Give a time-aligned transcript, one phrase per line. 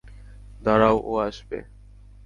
[0.61, 1.59] দাঁড়াও, ও আসবে।